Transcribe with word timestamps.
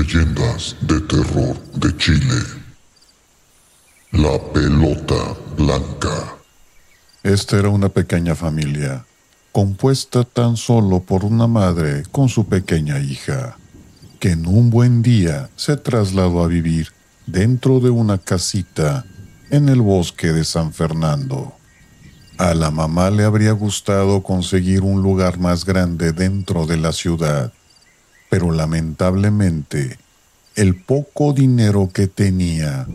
Leyendas 0.00 0.76
de 0.80 0.98
terror 1.02 1.58
de 1.74 1.94
Chile. 1.98 2.40
La 4.12 4.38
pelota 4.50 5.36
blanca. 5.58 6.36
Esta 7.22 7.58
era 7.58 7.68
una 7.68 7.90
pequeña 7.90 8.34
familia, 8.34 9.04
compuesta 9.52 10.24
tan 10.24 10.56
solo 10.56 11.00
por 11.00 11.26
una 11.26 11.46
madre 11.46 12.04
con 12.10 12.30
su 12.30 12.46
pequeña 12.46 12.98
hija, 12.98 13.58
que 14.20 14.30
en 14.30 14.46
un 14.46 14.70
buen 14.70 15.02
día 15.02 15.50
se 15.54 15.76
trasladó 15.76 16.44
a 16.44 16.46
vivir 16.46 16.88
dentro 17.26 17.78
de 17.80 17.90
una 17.90 18.16
casita 18.16 19.04
en 19.50 19.68
el 19.68 19.82
bosque 19.82 20.28
de 20.28 20.44
San 20.44 20.72
Fernando. 20.72 21.52
A 22.38 22.54
la 22.54 22.70
mamá 22.70 23.10
le 23.10 23.24
habría 23.24 23.52
gustado 23.52 24.22
conseguir 24.22 24.80
un 24.80 25.02
lugar 25.02 25.38
más 25.38 25.66
grande 25.66 26.12
dentro 26.12 26.64
de 26.66 26.78
la 26.78 26.92
ciudad, 26.92 27.52
pero 28.30 28.52
lamentablemente 28.52 29.98
el 30.56 30.76
poco 30.76 31.34
dinero 31.34 31.90
que 31.92 32.06
tenía 32.06 32.86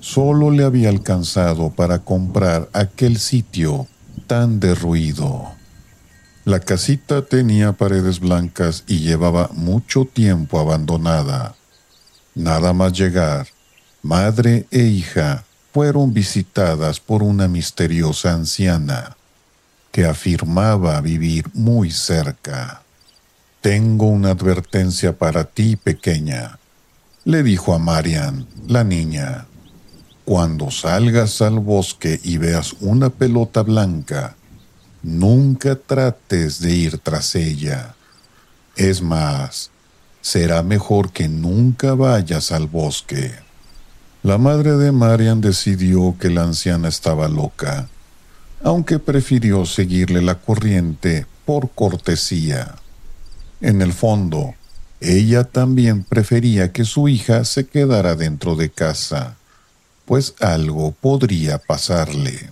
solo 0.00 0.50
le 0.50 0.64
había 0.64 0.88
alcanzado 0.88 1.70
para 1.70 2.00
comprar 2.00 2.68
aquel 2.72 3.18
sitio 3.18 3.86
tan 4.26 4.58
derruido. 4.58 5.52
La 6.44 6.58
casita 6.58 7.24
tenía 7.24 7.72
paredes 7.72 8.18
blancas 8.18 8.82
y 8.88 8.98
llevaba 8.98 9.50
mucho 9.52 10.06
tiempo 10.06 10.58
abandonada. 10.58 11.54
Nada 12.34 12.72
más 12.72 12.92
llegar, 12.94 13.46
madre 14.02 14.66
e 14.70 14.82
hija 14.82 15.44
fueron 15.72 16.12
visitadas 16.12 16.98
por 16.98 17.22
una 17.22 17.46
misteriosa 17.46 18.32
anciana 18.32 19.16
que 19.92 20.04
afirmaba 20.04 21.00
vivir 21.00 21.46
muy 21.54 21.90
cerca. 21.90 22.81
Tengo 23.62 24.06
una 24.06 24.30
advertencia 24.30 25.16
para 25.16 25.44
ti, 25.44 25.76
pequeña, 25.76 26.58
le 27.24 27.44
dijo 27.44 27.72
a 27.74 27.78
Marian, 27.78 28.48
la 28.66 28.82
niña. 28.82 29.46
Cuando 30.24 30.72
salgas 30.72 31.40
al 31.42 31.60
bosque 31.60 32.18
y 32.24 32.38
veas 32.38 32.72
una 32.80 33.10
pelota 33.10 33.62
blanca, 33.62 34.34
nunca 35.04 35.76
trates 35.76 36.58
de 36.58 36.74
ir 36.74 36.98
tras 36.98 37.36
ella. 37.36 37.94
Es 38.74 39.00
más, 39.00 39.70
será 40.20 40.64
mejor 40.64 41.12
que 41.12 41.28
nunca 41.28 41.94
vayas 41.94 42.50
al 42.50 42.66
bosque. 42.66 43.30
La 44.24 44.38
madre 44.38 44.72
de 44.72 44.90
Marian 44.90 45.40
decidió 45.40 46.16
que 46.18 46.30
la 46.30 46.42
anciana 46.42 46.88
estaba 46.88 47.28
loca, 47.28 47.86
aunque 48.64 48.98
prefirió 48.98 49.66
seguirle 49.66 50.20
la 50.20 50.40
corriente 50.40 51.26
por 51.44 51.70
cortesía. 51.70 52.81
En 53.62 53.80
el 53.80 53.92
fondo, 53.92 54.54
ella 55.00 55.44
también 55.44 56.02
prefería 56.02 56.72
que 56.72 56.84
su 56.84 57.08
hija 57.08 57.44
se 57.44 57.68
quedara 57.68 58.16
dentro 58.16 58.56
de 58.56 58.70
casa, 58.70 59.36
pues 60.04 60.34
algo 60.40 60.90
podría 60.90 61.58
pasarle. 61.58 62.50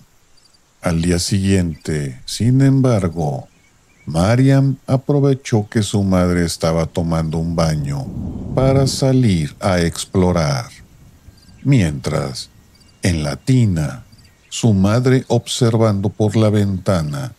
Al 0.81 1.01
día 1.01 1.19
siguiente, 1.19 2.21
sin 2.25 2.61
embargo, 2.61 3.49
Mariam 4.05 4.77
aprovechó 4.87 5.67
que 5.69 5.83
su 5.83 6.01
madre 6.01 6.45
estaba 6.45 6.85
tomando 6.85 7.39
un 7.39 7.57
baño 7.57 8.07
para 8.55 8.87
salir 8.87 9.53
a 9.59 9.81
explorar. 9.81 10.69
Mientras, 11.61 12.49
en 13.03 13.23
la 13.23 13.35
tina, 13.35 14.05
su 14.47 14.73
madre 14.73 15.25
observando 15.27 16.07
por 16.07 16.37
la 16.37 16.49
ventana, 16.49 17.33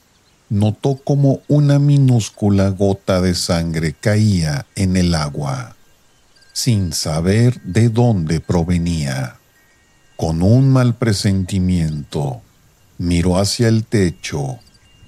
notó 0.52 0.96
como 0.96 1.40
una 1.48 1.78
minúscula 1.78 2.68
gota 2.68 3.22
de 3.22 3.34
sangre 3.34 3.94
caía 3.98 4.66
en 4.76 4.98
el 4.98 5.14
agua, 5.14 5.76
sin 6.52 6.92
saber 6.92 7.58
de 7.62 7.88
dónde 7.88 8.38
provenía. 8.40 9.36
Con 10.14 10.42
un 10.42 10.68
mal 10.68 10.94
presentimiento, 10.96 12.42
miró 12.98 13.38
hacia 13.38 13.68
el 13.68 13.86
techo 13.86 14.58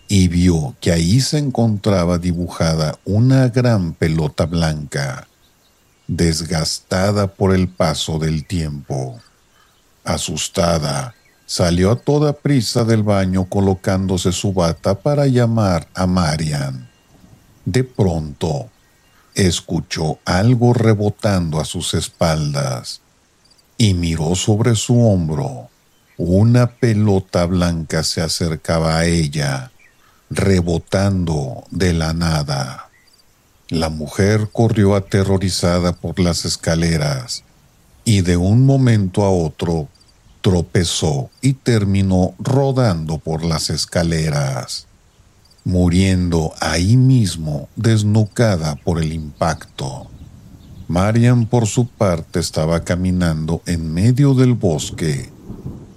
y 0.09 0.29
vio 0.29 0.77
que 0.81 0.93
ahí 0.93 1.21
se 1.21 1.37
encontraba 1.37 2.17
dibujada 2.17 2.99
una 3.05 3.51
gran 3.51 3.93
pelota 3.93 4.47
blanca, 4.47 5.29
desgastada 6.07 7.27
por 7.27 7.55
el 7.55 7.69
paso 7.69 8.19
del 8.19 8.47
tiempo. 8.47 9.21
Asustada, 10.05 11.15
Salió 11.57 11.93
a 11.93 11.95
toda 11.95 12.33
prisa 12.33 12.83
del 12.83 13.05
baño 13.05 13.45
colocándose 13.45 14.33
su 14.33 14.53
bata 14.53 14.97
para 14.97 15.29
llamar 15.29 15.87
a 15.95 16.05
Marian. 16.05 16.91
De 17.65 17.85
pronto, 17.85 18.71
escuchó 19.37 20.19
algo 20.25 20.73
rebotando 20.75 21.61
a 21.61 21.65
sus 21.65 21.95
espaldas 21.95 23.03
y 23.79 23.95
miró 23.95 24.35
sobre 24.35 24.75
su 24.75 25.01
hombro. 25.01 25.69
Una 26.17 26.73
pelota 26.73 27.47
blanca 27.47 28.03
se 28.03 28.21
acercaba 28.21 28.99
a 28.99 29.05
ella, 29.05 29.71
rebotando 30.31 31.63
de 31.71 31.93
la 31.93 32.15
nada. 32.15 32.89
La 33.69 33.91
mujer 33.91 34.49
corrió 34.51 34.97
aterrorizada 34.97 35.93
por 35.93 36.19
las 36.19 36.47
escaleras 36.47 37.45
y 38.05 38.23
de 38.23 38.37
un 38.37 38.67
momento 38.67 39.23
a 39.23 39.31
otro 39.31 39.89
tropezó 40.45 41.31
y 41.41 41.55
terminó 41.55 42.35
rodando 42.39 43.17
por 43.17 43.43
las 43.47 43.71
escaleras, 43.71 44.87
muriendo 45.65 46.53
ahí 46.61 46.99
mismo 46.99 47.71
desnucada 47.77 48.77
por 48.77 49.03
el 49.03 49.15
impacto. 49.15 50.07
Marian 50.87 51.47
por 51.47 51.67
su 51.67 51.87
parte 51.87 52.41
estaba 52.41 52.85
caminando 52.85 53.63
en 53.65 53.91
medio 53.95 54.35
del 54.35 54.53
bosque 54.53 55.33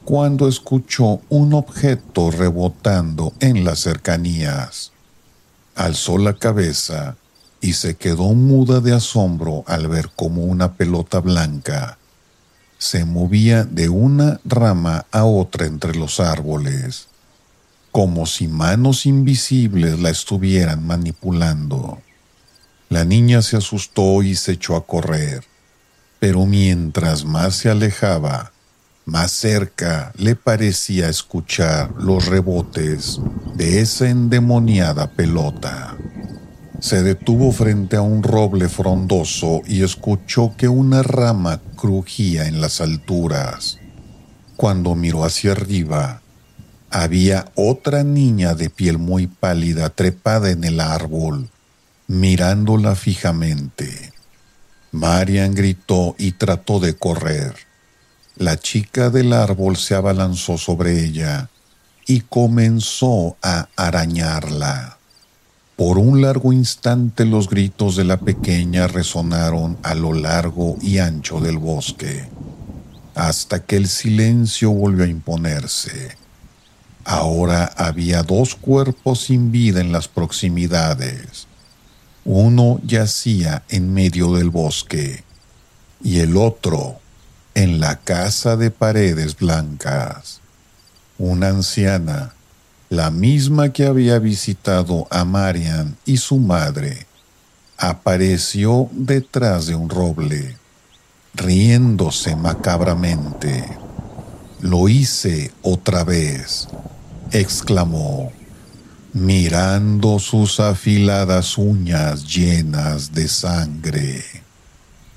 cuando 0.06 0.48
escuchó 0.48 1.20
un 1.28 1.54
objeto 1.54 2.32
rebotando 2.32 3.34
en 3.42 3.66
las 3.66 3.80
cercanías. 3.80 4.94
Alzó 5.76 6.18
la 6.18 6.32
cabeza 6.32 7.18
y 7.60 7.74
se 7.74 7.98
quedó 7.98 8.34
muda 8.34 8.80
de 8.80 8.94
asombro 8.94 9.66
al 9.68 9.90
ver 9.90 10.10
como 10.16 10.46
una 10.46 10.76
pelota 10.76 11.20
blanca 11.20 11.98
se 12.78 13.06
movía 13.06 13.64
de 13.64 13.90
una 13.90 14.40
rama 14.46 15.06
a 15.12 15.26
otra 15.26 15.66
entre 15.66 15.96
los 15.96 16.20
árboles, 16.20 17.08
como 17.92 18.26
si 18.26 18.48
manos 18.48 19.06
invisibles 19.06 20.00
la 20.00 20.10
estuvieran 20.10 20.86
manipulando. 20.86 22.02
La 22.90 23.04
niña 23.04 23.42
se 23.42 23.58
asustó 23.58 24.22
y 24.24 24.36
se 24.36 24.54
echó 24.54 24.76
a 24.76 24.86
correr, 24.86 25.44
pero 26.20 26.46
mientras 26.46 27.26
más 27.26 27.56
se 27.56 27.70
alejaba, 27.70 28.52
más 29.06 29.32
cerca 29.32 30.12
le 30.18 30.36
parecía 30.36 31.10
escuchar 31.10 31.92
los 31.98 32.26
rebotes 32.26 33.20
de 33.56 33.82
esa 33.82 34.10
endemoniada 34.10 35.12
pelota. 35.12 35.98
Se 36.80 37.02
detuvo 37.02 37.52
frente 37.52 37.96
a 37.96 38.02
un 38.02 38.22
roble 38.22 38.70
frondoso 38.70 39.62
y 39.66 39.84
escuchó 39.84 40.54
que 40.56 40.68
una 40.68 41.02
rama 41.02 41.60
crujía 41.76 42.48
en 42.48 42.62
las 42.62 42.82
alturas. 42.82 43.80
Cuando 44.56 44.94
miró 44.94 45.26
hacia 45.26 45.54
arriba, 45.54 46.22
había 46.92 47.52
otra 47.56 48.04
niña 48.04 48.54
de 48.54 48.70
piel 48.70 49.00
muy 49.00 49.26
pálida 49.28 49.90
trepada 49.90 50.52
en 50.52 50.64
el 50.64 50.80
árbol, 50.80 51.50
mirándola 52.08 52.96
fijamente. 52.96 54.14
Marian 54.92 55.56
gritó 55.56 56.16
y 56.20 56.34
trató 56.34 56.80
de 56.80 56.96
correr. 56.96 57.56
La 58.36 58.58
chica 58.58 59.10
del 59.10 59.34
árbol 59.34 59.78
se 59.78 59.96
abalanzó 59.96 60.60
sobre 60.60 61.04
ella 61.04 61.50
y 62.06 62.22
comenzó 62.22 63.36
a 63.42 63.68
arañarla. 63.76 64.97
Por 65.78 66.00
un 66.00 66.24
largo 66.24 66.54
instante 66.54 67.24
los 67.24 67.48
gritos 67.48 67.96
de 67.96 68.04
la 68.04 68.18
pequeña 68.18 68.88
resonaron 68.88 69.78
a 69.84 69.94
lo 69.94 70.12
largo 70.12 70.76
y 70.82 70.98
ancho 70.98 71.40
del 71.40 71.60
bosque, 71.60 72.28
hasta 73.14 73.64
que 73.64 73.76
el 73.78 73.88
silencio 73.88 74.72
volvió 74.72 75.06
a 75.06 75.08
imponerse. 75.08 76.18
Ahora 77.06 77.72
había 77.78 78.24
dos 78.24 78.56
cuerpos 78.56 79.26
sin 79.26 79.52
vida 79.52 79.80
en 79.80 79.92
las 79.92 80.08
proximidades. 80.08 81.46
Uno 82.26 82.82
yacía 82.84 83.62
en 83.70 83.94
medio 83.94 84.34
del 84.34 84.50
bosque 84.50 85.24
y 86.04 86.22
el 86.22 86.38
otro 86.38 87.00
en 87.54 87.80
la 87.80 87.98
casa 88.00 88.58
de 88.58 88.72
paredes 88.72 89.38
blancas. 89.38 90.42
Una 91.20 91.50
anciana 91.50 92.34
la 92.90 93.12
misma 93.12 93.74
que 93.74 93.86
había 93.86 94.20
visitado 94.20 95.08
a 95.10 95.26
Marian 95.26 95.98
y 96.06 96.18
su 96.18 96.38
madre, 96.38 97.06
apareció 97.78 98.90
detrás 98.92 99.68
de 99.68 99.76
un 99.76 99.90
roble, 99.90 100.58
riéndose 101.34 102.36
macabramente. 102.36 103.66
Lo 104.62 104.88
hice 104.88 105.52
otra 105.62 106.04
vez, 106.04 106.68
exclamó, 107.32 108.32
mirando 109.14 110.20
sus 110.20 110.60
afiladas 110.60 111.58
uñas 111.58 112.26
llenas 112.26 113.14
de 113.14 113.28
sangre. 113.28 114.24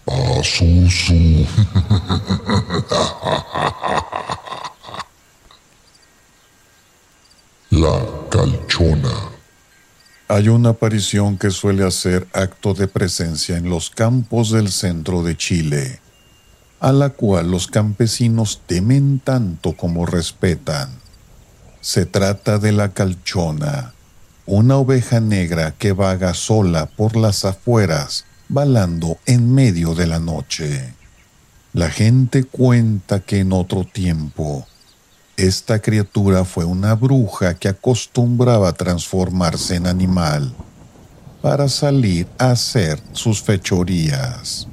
Pazuzu. 0.04 1.14
La 7.80 8.04
calchona. 8.28 9.30
Hay 10.28 10.48
una 10.48 10.70
aparición 10.70 11.38
que 11.38 11.50
suele 11.50 11.86
hacer 11.86 12.28
acto 12.34 12.74
de 12.74 12.88
presencia 12.88 13.56
en 13.56 13.70
los 13.70 13.88
campos 13.88 14.50
del 14.50 14.70
centro 14.70 15.22
de 15.22 15.34
Chile, 15.34 15.98
a 16.78 16.92
la 16.92 17.08
cual 17.08 17.50
los 17.50 17.68
campesinos 17.68 18.60
temen 18.66 19.18
tanto 19.18 19.78
como 19.78 20.04
respetan. 20.04 20.90
Se 21.80 22.04
trata 22.04 22.58
de 22.58 22.72
la 22.72 22.90
calchona, 22.90 23.94
una 24.44 24.76
oveja 24.76 25.20
negra 25.20 25.70
que 25.70 25.92
vaga 25.92 26.34
sola 26.34 26.84
por 26.84 27.16
las 27.16 27.46
afueras, 27.46 28.26
balando 28.50 29.16
en 29.24 29.54
medio 29.54 29.94
de 29.94 30.06
la 30.06 30.18
noche. 30.18 30.92
La 31.72 31.88
gente 31.88 32.44
cuenta 32.44 33.20
que 33.20 33.38
en 33.38 33.54
otro 33.54 33.84
tiempo, 33.84 34.66
esta 35.46 35.80
criatura 35.80 36.44
fue 36.44 36.64
una 36.64 36.94
bruja 36.94 37.54
que 37.54 37.68
acostumbraba 37.68 38.72
transformarse 38.72 39.76
en 39.76 39.86
animal 39.86 40.52
para 41.40 41.68
salir 41.68 42.26
a 42.38 42.50
hacer 42.50 43.00
sus 43.12 43.40
fechorías. 43.42 44.68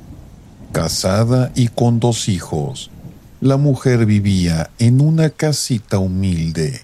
Casada 0.74 1.52
y 1.56 1.69
con 1.69 2.00
dos 2.00 2.28
hijos, 2.28 2.92
la 3.40 3.56
mujer 3.58 4.06
vivía 4.06 4.69
en 4.78 5.00
una 5.00 5.30
casita 5.30 6.00
humilde 6.00 6.81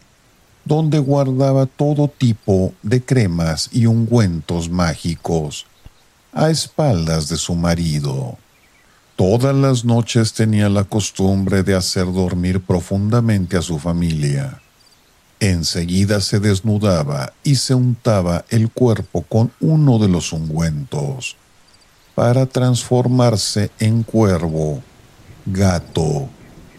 donde 0.65 0.99
guardaba 0.99 1.65
todo 1.65 2.07
tipo 2.07 2.73
de 2.83 3.03
cremas 3.03 3.69
y 3.73 3.85
ungüentos 3.85 4.69
mágicos 4.69 5.65
a 6.31 6.49
espaldas 6.49 7.27
de 7.27 7.35
su 7.35 7.53
marido. 7.53 8.37
Todas 9.25 9.55
las 9.55 9.85
noches 9.85 10.33
tenía 10.33 10.67
la 10.67 10.83
costumbre 10.83 11.63
de 11.63 11.75
hacer 11.75 12.11
dormir 12.11 12.59
profundamente 12.59 13.55
a 13.55 13.61
su 13.61 13.79
familia. 13.79 14.61
Enseguida 15.39 16.19
se 16.19 16.41
desnudaba 16.41 17.31
y 17.41 17.55
se 17.55 17.73
untaba 17.73 18.43
el 18.49 18.69
cuerpo 18.69 19.21
con 19.21 19.53
uno 19.61 19.97
de 19.97 20.09
los 20.09 20.33
ungüentos 20.33 21.37
para 22.15 22.47
transformarse 22.47 23.71
en 23.79 24.03
cuervo, 24.03 24.83
gato, 25.45 26.27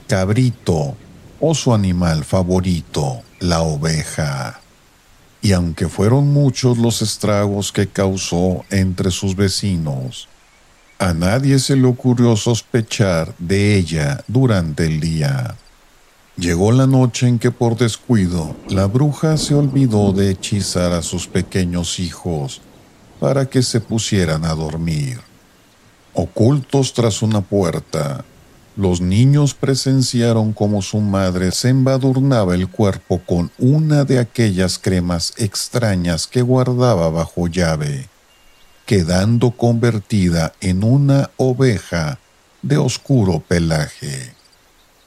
cabrito 0.06 0.94
o 1.40 1.54
su 1.54 1.72
animal 1.72 2.24
favorito, 2.24 3.22
la 3.40 3.62
oveja. 3.62 4.60
Y 5.40 5.52
aunque 5.52 5.88
fueron 5.88 6.30
muchos 6.34 6.76
los 6.76 7.00
estragos 7.00 7.72
que 7.72 7.88
causó 7.88 8.66
entre 8.68 9.10
sus 9.10 9.34
vecinos, 9.34 10.28
a 10.98 11.12
nadie 11.12 11.58
se 11.58 11.76
le 11.76 11.86
ocurrió 11.86 12.36
sospechar 12.36 13.34
de 13.38 13.76
ella 13.76 14.22
durante 14.28 14.86
el 14.86 15.00
día. 15.00 15.56
Llegó 16.36 16.72
la 16.72 16.86
noche 16.86 17.28
en 17.28 17.38
que 17.38 17.50
por 17.50 17.76
descuido 17.76 18.56
la 18.68 18.86
bruja 18.86 19.36
se 19.36 19.54
olvidó 19.54 20.12
de 20.12 20.30
hechizar 20.30 20.92
a 20.92 21.02
sus 21.02 21.28
pequeños 21.28 22.00
hijos 22.00 22.60
para 23.20 23.46
que 23.46 23.62
se 23.62 23.80
pusieran 23.80 24.44
a 24.44 24.54
dormir. 24.54 25.20
Ocultos 26.12 26.92
tras 26.92 27.22
una 27.22 27.40
puerta, 27.40 28.24
los 28.76 29.00
niños 29.00 29.54
presenciaron 29.54 30.52
cómo 30.52 30.82
su 30.82 31.00
madre 31.00 31.52
se 31.52 31.68
embadurnaba 31.68 32.54
el 32.56 32.68
cuerpo 32.68 33.20
con 33.24 33.52
una 33.58 34.04
de 34.04 34.18
aquellas 34.18 34.78
cremas 34.78 35.32
extrañas 35.36 36.26
que 36.26 36.42
guardaba 36.42 37.08
bajo 37.10 37.46
llave, 37.46 38.08
quedando 38.86 39.52
convertida 39.52 40.52
en 40.60 40.84
una 40.84 41.30
oveja 41.36 42.18
de 42.62 42.76
oscuro 42.76 43.40
pelaje. 43.40 44.34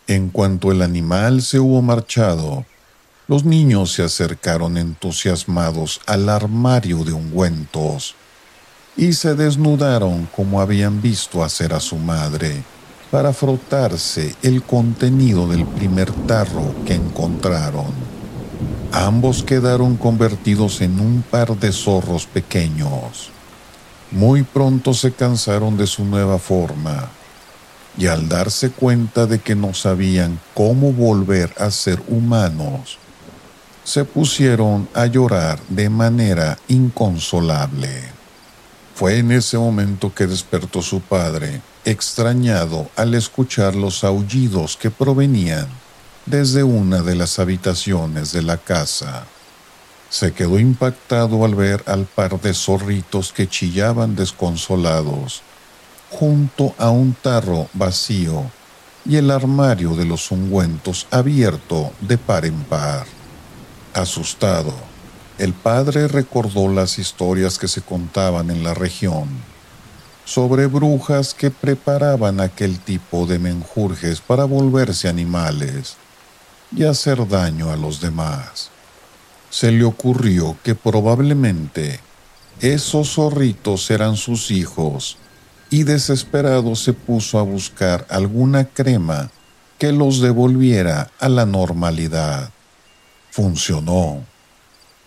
En 0.07 0.29
cuanto 0.29 0.71
el 0.71 0.81
animal 0.81 1.41
se 1.41 1.59
hubo 1.59 1.81
marchado, 1.81 2.65
los 3.27 3.44
niños 3.44 3.91
se 3.91 4.03
acercaron 4.03 4.77
entusiasmados 4.77 6.00
al 6.06 6.29
armario 6.29 7.03
de 7.03 7.12
ungüentos 7.12 8.15
y 8.95 9.13
se 9.13 9.35
desnudaron 9.35 10.27
como 10.35 10.62
habían 10.62 11.01
visto 11.01 11.44
hacer 11.44 11.74
a 11.74 11.79
su 11.79 11.97
madre 11.97 12.63
para 13.12 13.31
frotarse 13.31 14.35
el 14.41 14.63
contenido 14.63 15.47
del 15.47 15.65
primer 15.65 16.12
tarro 16.25 16.74
que 16.85 16.95
encontraron. 16.95 17.94
Ambos 18.91 19.44
quedaron 19.44 19.97
convertidos 19.97 20.81
en 20.81 21.00
un 21.00 21.21
par 21.21 21.57
de 21.57 21.71
zorros 21.71 22.25
pequeños. 22.25 23.31
Muy 24.12 24.44
pronto 24.44 24.94
se 24.94 25.12
cansaron 25.12 25.77
de 25.77 25.86
su 25.86 26.06
nueva 26.06 26.39
forma 26.39 27.09
y 27.98 28.07
al 28.07 28.30
darse 28.30 28.69
cuenta 28.69 29.25
de 29.25 29.39
que 29.39 29.56
no 29.56 29.74
sabían 29.74 30.39
cómo 30.54 30.94
volver 30.94 31.54
a 31.57 31.71
ser 31.71 32.01
humanos, 32.07 33.00
se 33.83 34.06
pusieron 34.06 34.88
a 34.94 35.07
llorar 35.07 35.59
de 35.69 35.89
manera 35.89 36.57
inconsolable. 36.68 38.04
Fue 38.95 39.18
en 39.18 39.31
ese 39.31 39.57
momento 39.57 40.13
que 40.13 40.27
despertó 40.27 40.81
su 40.81 41.01
padre 41.01 41.62
extrañado 41.86 42.89
al 42.95 43.13
escuchar 43.13 43.75
los 43.75 44.03
aullidos 44.03 44.77
que 44.77 44.92
provenían 44.92 45.68
desde 46.25 46.63
una 46.63 47.01
de 47.01 47.15
las 47.15 47.39
habitaciones 47.39 48.31
de 48.31 48.42
la 48.42 48.57
casa. 48.57 49.25
Se 50.09 50.33
quedó 50.33 50.59
impactado 50.59 51.44
al 51.44 51.56
ver 51.56 51.83
al 51.86 52.06
par 52.06 52.39
de 52.39 52.54
zorritos 52.54 53.33
que 53.33 53.48
chillaban 53.48 54.15
desconsolados, 54.15 55.42
junto 56.09 56.74
a 56.77 56.89
un 56.89 57.13
tarro 57.13 57.68
vacío 57.74 58.50
y 59.06 59.18
el 59.18 59.31
armario 59.31 59.95
de 59.95 60.06
los 60.06 60.31
ungüentos 60.31 61.07
abierto 61.12 61.92
de 62.01 62.18
par 62.18 62.45
en 62.45 62.63
par. 62.63 63.06
Asustado, 63.94 64.74
el 65.38 65.54
padre 65.54 66.07
recordó 66.07 66.68
las 66.68 67.00
historias 67.00 67.57
que 67.57 67.68
se 67.68 67.81
contaban 67.81 68.50
en 68.50 68.63
la 68.63 68.74
región 68.74 69.27
sobre 70.27 70.68
brujas 70.68 71.33
que 71.33 71.51
preparaban 71.51 72.42
aquel 72.42 72.80
tipo 72.80 73.25
de 73.25 73.39
menjurjes 73.39 74.19
para 74.19 74.44
volverse 74.44 75.07
animales 75.07 75.95
y 76.75 76.83
hacer 76.83 77.25
daño 77.30 77.71
a 77.71 77.77
los 77.77 78.01
demás. 78.01 78.69
Se 79.50 79.72
le 79.72 79.84
ocurrió 79.84 80.58
que 80.64 80.76
probablemente 80.76 82.00
esos 82.62 83.13
zorritos 83.13 83.89
eran 83.92 84.18
sus 84.18 84.51
hijos 84.51 85.18
y 85.70 85.84
desesperado 85.84 86.75
se 86.75 86.94
puso 86.94 87.39
a 87.39 87.44
buscar 87.44 88.06
alguna 88.10 88.66
crema 88.66 89.30
que 89.77 89.92
los 89.92 90.22
devolviera 90.22 91.12
a 91.20 91.30
la 91.30 91.46
normalidad. 91.46 92.50
Funcionó. 93.32 94.24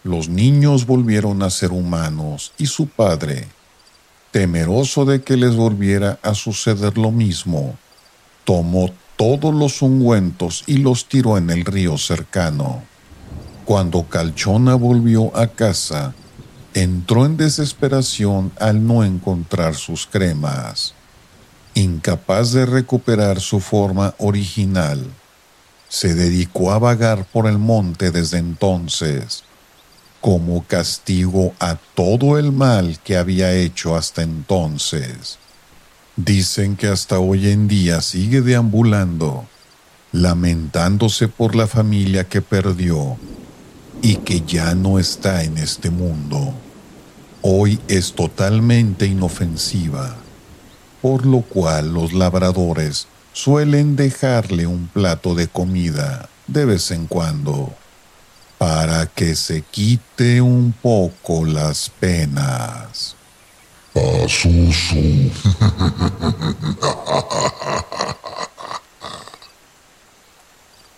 Los 0.04 0.28
niños 0.28 0.86
volvieron 0.86 1.42
a 1.42 1.50
ser 1.50 1.72
humanos 1.72 2.52
y 2.56 2.66
su 2.66 2.86
padre 2.86 3.48
temeroso 4.30 5.04
de 5.04 5.22
que 5.22 5.36
les 5.36 5.56
volviera 5.56 6.18
a 6.22 6.34
suceder 6.34 6.96
lo 6.98 7.10
mismo, 7.10 7.76
tomó 8.44 8.90
todos 9.16 9.54
los 9.54 9.82
ungüentos 9.82 10.64
y 10.66 10.78
los 10.78 11.06
tiró 11.06 11.36
en 11.36 11.50
el 11.50 11.64
río 11.64 11.98
cercano. 11.98 12.82
Cuando 13.70 14.02
Calchona 14.08 14.74
volvió 14.74 15.30
a 15.36 15.46
casa, 15.46 16.12
entró 16.74 17.24
en 17.24 17.36
desesperación 17.36 18.50
al 18.58 18.84
no 18.84 19.04
encontrar 19.04 19.76
sus 19.76 20.08
cremas. 20.08 20.92
Incapaz 21.74 22.50
de 22.50 22.66
recuperar 22.66 23.38
su 23.38 23.60
forma 23.60 24.16
original, 24.18 25.06
se 25.88 26.16
dedicó 26.16 26.72
a 26.72 26.80
vagar 26.80 27.26
por 27.26 27.46
el 27.46 27.58
monte 27.58 28.10
desde 28.10 28.38
entonces, 28.38 29.44
como 30.20 30.64
castigo 30.64 31.54
a 31.60 31.76
todo 31.94 32.38
el 32.38 32.50
mal 32.50 32.98
que 33.04 33.16
había 33.16 33.52
hecho 33.52 33.94
hasta 33.94 34.22
entonces. 34.22 35.38
Dicen 36.16 36.74
que 36.74 36.88
hasta 36.88 37.20
hoy 37.20 37.48
en 37.48 37.68
día 37.68 38.00
sigue 38.00 38.40
deambulando, 38.40 39.46
lamentándose 40.10 41.28
por 41.28 41.54
la 41.54 41.68
familia 41.68 42.24
que 42.28 42.42
perdió 42.42 43.16
y 44.02 44.16
que 44.16 44.42
ya 44.42 44.74
no 44.74 44.98
está 44.98 45.44
en 45.44 45.58
este 45.58 45.90
mundo. 45.90 46.54
Hoy 47.42 47.80
es 47.88 48.12
totalmente 48.12 49.06
inofensiva, 49.06 50.16
por 51.00 51.26
lo 51.26 51.42
cual 51.42 51.94
los 51.94 52.12
labradores 52.12 53.06
suelen 53.32 53.96
dejarle 53.96 54.66
un 54.66 54.88
plato 54.88 55.34
de 55.34 55.48
comida 55.48 56.28
de 56.46 56.64
vez 56.64 56.90
en 56.90 57.06
cuando 57.06 57.72
para 58.58 59.06
que 59.06 59.36
se 59.36 59.62
quite 59.62 60.42
un 60.42 60.74
poco 60.82 61.46
las 61.46 61.88
penas. 61.88 63.16
Pazuzu. 63.94 65.30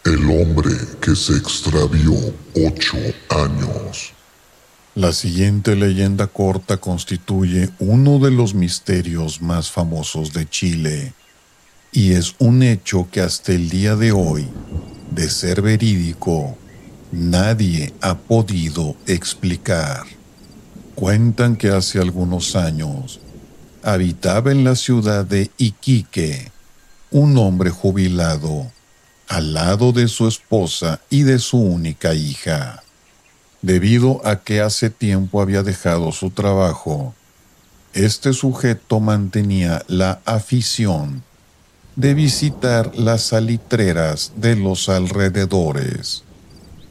El 0.05 0.29
hombre 0.31 0.75
que 1.01 1.15
se 1.15 1.37
extravió 1.37 2.13
ocho 2.57 2.97
años. 3.29 4.13
La 4.97 5.13
siguiente 5.13 5.77
leyenda 5.77 6.27
corta 6.27 6.79
constituye 6.79 7.71
uno 7.79 8.19
de 8.19 8.33
los 8.33 8.53
misterios 8.53 9.41
más 9.41 9.71
famosos 9.71 10.33
de 10.33 10.49
Chile 10.49 11.15
y 11.93 12.15
es 12.15 12.35
un 12.41 12.65
hecho 12.65 13.07
que 13.13 13.21
hasta 13.21 13.53
el 13.53 13.71
día 13.71 13.95
de 13.95 14.11
hoy, 14.11 14.49
de 15.13 15.31
ser 15.31 15.63
verídico, 15.63 16.59
nadie 17.13 17.95
ha 18.01 18.19
podido 18.19 18.97
explicar. 19.07 20.03
Cuentan 20.97 21.55
que 21.55 21.69
hace 21.69 22.01
algunos 22.01 22.57
años 22.57 23.21
habitaba 23.85 24.51
en 24.51 24.65
la 24.65 24.75
ciudad 24.75 25.25
de 25.25 25.53
Iquique 25.59 26.51
un 27.13 27.39
hombre 27.39 27.71
jubilado 27.71 28.73
al 29.33 29.55
lado 29.55 29.93
de 29.93 30.09
su 30.09 30.29
esposa 30.29 31.01
y 31.09 31.23
de 31.23 31.39
su 31.39 31.59
única 31.59 32.13
hija. 32.13 32.83
Debido 33.63 34.21
a 34.27 34.41
que 34.41 34.61
hace 34.61 34.91
tiempo 34.91 35.41
había 35.41 35.63
dejado 35.63 36.13
su 36.13 36.29
trabajo, 36.31 37.15
este 37.95 38.35
sujeto 38.35 39.01
mantenía 39.01 39.85
la 39.89 40.21
afición 40.27 41.23
de 41.97 42.13
visitar 42.13 42.95
las 42.95 43.23
salitreras 43.23 44.33
de 44.37 44.55
los 44.57 44.91
alrededores 44.91 46.25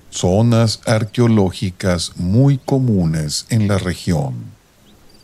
zonas 0.10 0.81
arqueológicas 0.86 2.13
muy 2.17 2.57
comunes 2.57 3.45
en 3.50 3.67
la 3.67 3.77
región. 3.77 4.33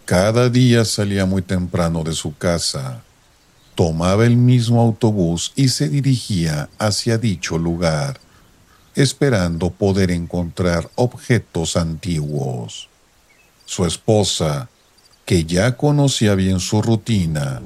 Cada 0.05 0.50
día 0.50 0.86
salía 0.86 1.25
muy 1.25 1.41
temprano 1.41 2.03
de 2.03 2.13
su 2.13 2.38
casa, 2.38 3.03
tomaba 3.77 4.25
el 4.25 4.38
mismo 4.38 4.81
autobús 4.81 5.53
y 5.55 5.67
se 5.67 5.88
dirigía 5.88 6.67
hacia 6.79 7.19
dicho 7.19 7.60
lugar, 7.60 8.19
esperando 8.96 9.69
poder 9.69 10.10
encontrar 10.10 10.89
objetos 10.96 11.77
antiguos. 11.77 12.89
Su 13.65 13.86
esposa, 13.86 14.67
que 15.25 15.46
ya 15.46 15.77
conocía 15.77 16.34
bien 16.34 16.60
su 16.60 16.81
rutina, 16.81 17.62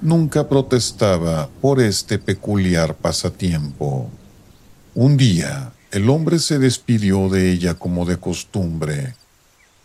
nunca 0.00 0.48
protestaba 0.48 1.48
por 1.60 1.80
este 1.80 2.20
peculiar 2.20 2.94
pasatiempo. 2.94 4.08
Un 4.94 5.16
día, 5.16 5.72
el 5.90 6.10
hombre 6.10 6.38
se 6.38 6.60
despidió 6.60 7.28
de 7.28 7.50
ella 7.50 7.74
como 7.74 8.04
de 8.04 8.18
costumbre, 8.18 9.16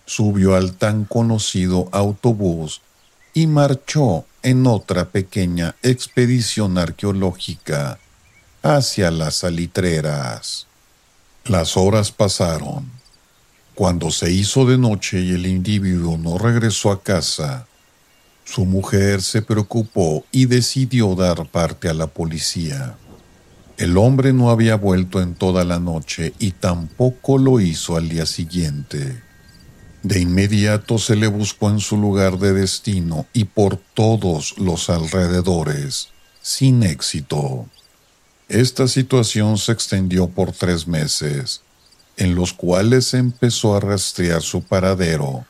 subió 0.06 0.54
al 0.56 0.74
tan 0.74 1.06
conocido 1.06 1.90
autobús 1.92 2.82
y 3.36 3.48
marchó 3.48 4.26
en 4.42 4.66
otra 4.66 5.10
pequeña 5.10 5.76
expedición 5.84 6.78
arqueológica 6.78 8.00
hacia 8.64 9.12
las 9.12 9.36
salitreras. 9.36 10.68
Las 11.44 11.76
horas 11.76 12.12
pasaron. 12.12 12.90
Cuando 13.76 14.10
se 14.10 14.32
hizo 14.32 14.66
de 14.66 14.78
noche 14.78 15.20
y 15.20 15.32
el 15.34 15.48
individuo 15.48 16.18
no 16.18 16.38
regresó 16.38 16.92
a 16.92 17.04
casa, 17.04 17.68
su 18.46 18.66
mujer 18.66 19.22
se 19.22 19.42
preocupó 19.42 20.24
y 20.32 20.46
decidió 20.46 21.14
dar 21.14 21.46
parte 21.48 21.90
a 21.90 21.94
la 21.94 22.08
policía. 22.08 22.96
El 23.78 23.98
hombre 23.98 24.32
no 24.32 24.50
había 24.50 24.78
vuelto 24.78 25.22
en 25.22 25.36
toda 25.36 25.66
la 25.66 25.80
noche 25.80 26.34
y 26.40 26.52
tampoco 26.52 27.38
lo 27.38 27.60
hizo 27.60 27.98
al 27.98 28.08
día 28.08 28.26
siguiente. 28.26 29.25
De 30.06 30.20
inmediato 30.20 31.00
se 31.00 31.16
le 31.16 31.26
buscó 31.26 31.72
en 31.72 31.80
su 31.80 31.98
lugar 31.98 32.38
de 32.38 32.54
destino 32.54 33.26
y 33.34 33.46
por 33.46 33.78
todos 33.96 34.56
los 34.60 34.92
alrededores, 34.92 36.10
sin 36.44 36.84
éxito. 36.84 37.66
Esta 38.48 38.88
situación 38.88 39.58
se 39.58 39.72
extendió 39.72 40.28
por 40.28 40.52
tres 40.52 40.86
meses, 40.86 41.62
en 42.18 42.36
los 42.36 42.54
cuales 42.54 43.16
empezó 43.16 43.76
a 43.76 43.80
rastrear 43.80 44.44
su 44.44 44.62
paradero, 44.62 45.48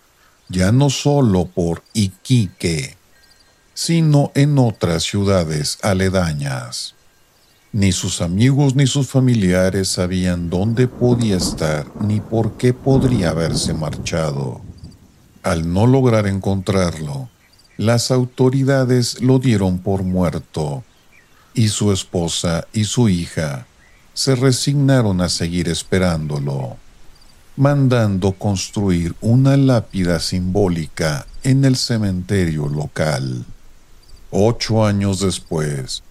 ya 0.47 0.71
no 0.71 0.89
solo 0.89 1.47
por 1.47 1.83
Iquique, 1.91 2.95
sino 3.74 4.31
en 4.35 4.57
otras 4.57 5.03
ciudades 5.03 5.79
aledañas. 5.81 6.94
Ni 7.75 7.91
sus 7.91 8.22
amigos 8.22 8.74
ni 8.74 8.88
sus 8.88 9.10
familiares 9.10 9.89
sabían 9.89 10.50
dónde 10.50 10.88
podía 10.88 11.36
estar 11.36 11.86
ni 12.00 12.22
por 12.22 12.53
qué 12.53 12.74
podría 12.74 13.32
haberse 13.32 13.74
marchado. 13.74 14.62
Al 15.44 15.74
no 15.74 15.86
lograr 15.86 16.25
encontrarlo, 16.25 17.27
las 17.75 18.12
autoridades 18.12 19.20
lo 19.22 19.39
dieron 19.39 19.79
por 19.79 20.03
muerto 20.03 20.86
y 21.53 21.67
su 21.67 21.91
esposa 21.91 22.65
y 22.72 22.86
su 22.86 23.10
hija 23.10 23.67
se 24.13 24.36
resignaron 24.36 25.20
a 25.20 25.27
seguir 25.27 25.67
esperándolo, 25.67 26.77
mandando 27.58 28.32
construir 28.32 29.15
una 29.20 29.58
lápida 29.58 30.22
simbólica 30.22 31.27
en 31.44 31.65
el 31.65 31.75
cementerio 31.75 32.70
local. 32.70 33.44
Ocho 34.32 34.86
años 34.86 35.20
después, 35.20 36.03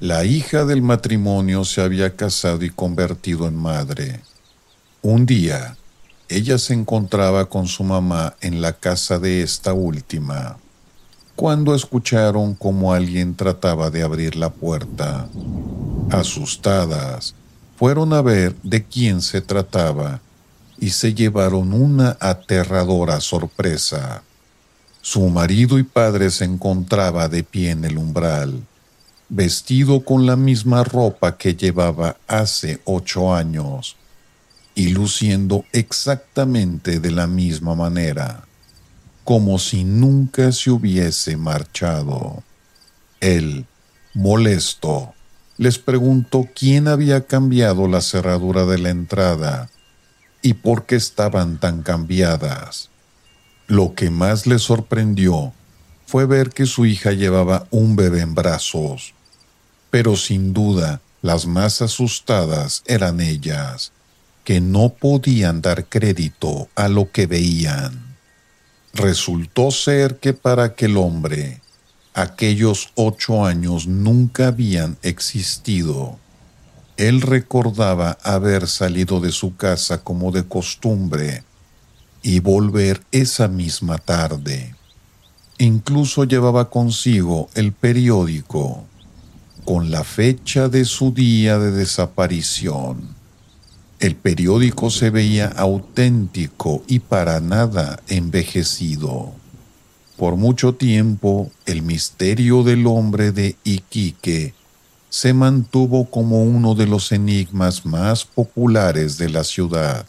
la 0.00 0.24
hija 0.24 0.64
del 0.64 0.80
matrimonio 0.80 1.62
se 1.66 1.82
había 1.82 2.16
casado 2.16 2.64
y 2.64 2.70
convertido 2.70 3.46
en 3.46 3.54
madre. 3.54 4.20
Un 5.02 5.26
día, 5.26 5.76
ella 6.30 6.56
se 6.56 6.72
encontraba 6.72 7.44
con 7.50 7.66
su 7.66 7.84
mamá 7.84 8.34
en 8.40 8.62
la 8.62 8.72
casa 8.72 9.18
de 9.18 9.42
esta 9.42 9.74
última, 9.74 10.56
cuando 11.36 11.74
escucharon 11.74 12.54
cómo 12.54 12.94
alguien 12.94 13.34
trataba 13.34 13.90
de 13.90 14.02
abrir 14.02 14.36
la 14.36 14.48
puerta. 14.48 15.28
Asustadas, 16.10 17.34
fueron 17.76 18.14
a 18.14 18.22
ver 18.22 18.56
de 18.62 18.82
quién 18.82 19.20
se 19.20 19.42
trataba 19.42 20.22
y 20.78 20.90
se 20.90 21.12
llevaron 21.12 21.74
una 21.74 22.16
aterradora 22.20 23.20
sorpresa. 23.20 24.22
Su 25.02 25.28
marido 25.28 25.78
y 25.78 25.82
padre 25.82 26.30
se 26.30 26.46
encontraba 26.46 27.28
de 27.28 27.44
pie 27.44 27.72
en 27.72 27.84
el 27.84 27.98
umbral 27.98 28.62
vestido 29.30 30.04
con 30.04 30.26
la 30.26 30.34
misma 30.34 30.82
ropa 30.82 31.38
que 31.38 31.54
llevaba 31.54 32.16
hace 32.26 32.80
ocho 32.84 33.32
años 33.32 33.96
y 34.74 34.88
luciendo 34.88 35.64
exactamente 35.72 36.98
de 36.98 37.12
la 37.12 37.28
misma 37.28 37.76
manera, 37.76 38.44
como 39.22 39.60
si 39.60 39.84
nunca 39.84 40.50
se 40.50 40.72
hubiese 40.72 41.36
marchado. 41.36 42.42
Él, 43.20 43.66
molesto, 44.14 45.14
les 45.56 45.78
preguntó 45.78 46.48
quién 46.52 46.88
había 46.88 47.26
cambiado 47.26 47.86
la 47.86 48.00
cerradura 48.00 48.66
de 48.66 48.78
la 48.78 48.90
entrada 48.90 49.70
y 50.42 50.54
por 50.54 50.86
qué 50.86 50.96
estaban 50.96 51.58
tan 51.58 51.82
cambiadas. 51.82 52.90
Lo 53.68 53.94
que 53.94 54.10
más 54.10 54.48
le 54.48 54.58
sorprendió 54.58 55.52
fue 56.06 56.26
ver 56.26 56.50
que 56.50 56.66
su 56.66 56.86
hija 56.86 57.12
llevaba 57.12 57.68
un 57.70 57.94
bebé 57.94 58.22
en 58.22 58.34
brazos 58.34 59.14
pero 59.90 60.16
sin 60.16 60.52
duda 60.52 61.00
las 61.22 61.46
más 61.46 61.82
asustadas 61.82 62.82
eran 62.86 63.20
ellas, 63.20 63.92
que 64.44 64.60
no 64.60 64.88
podían 64.90 65.60
dar 65.60 65.86
crédito 65.86 66.68
a 66.74 66.88
lo 66.88 67.10
que 67.10 67.26
veían. 67.26 68.16
Resultó 68.94 69.70
ser 69.70 70.18
que 70.18 70.32
para 70.32 70.64
aquel 70.64 70.96
hombre, 70.96 71.60
aquellos 72.14 72.90
ocho 72.94 73.44
años 73.44 73.86
nunca 73.86 74.48
habían 74.48 74.96
existido. 75.02 76.18
Él 76.96 77.20
recordaba 77.20 78.18
haber 78.22 78.66
salido 78.66 79.20
de 79.20 79.32
su 79.32 79.56
casa 79.56 80.02
como 80.02 80.32
de 80.32 80.44
costumbre 80.44 81.44
y 82.22 82.40
volver 82.40 83.02
esa 83.12 83.48
misma 83.48 83.98
tarde. 83.98 84.74
Incluso 85.58 86.24
llevaba 86.24 86.70
consigo 86.70 87.48
el 87.54 87.72
periódico 87.72 88.86
con 89.70 89.92
la 89.92 90.02
fecha 90.02 90.68
de 90.68 90.84
su 90.84 91.12
día 91.12 91.56
de 91.60 91.70
desaparición. 91.70 93.14
El 94.00 94.16
periódico 94.16 94.90
se 94.90 95.10
veía 95.10 95.46
auténtico 95.46 96.82
y 96.88 96.98
para 96.98 97.38
nada 97.38 98.02
envejecido. 98.08 99.32
Por 100.16 100.34
mucho 100.34 100.74
tiempo, 100.74 101.52
el 101.66 101.82
misterio 101.82 102.64
del 102.64 102.84
hombre 102.88 103.30
de 103.30 103.54
Iquique 103.62 104.54
se 105.08 105.34
mantuvo 105.34 106.10
como 106.10 106.42
uno 106.42 106.74
de 106.74 106.88
los 106.88 107.12
enigmas 107.12 107.86
más 107.86 108.24
populares 108.24 109.18
de 109.18 109.28
la 109.28 109.44
ciudad. 109.44 110.04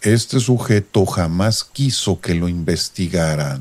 Este 0.00 0.40
sujeto 0.40 1.04
jamás 1.04 1.64
quiso 1.64 2.18
que 2.18 2.34
lo 2.34 2.48
investigaran 2.48 3.60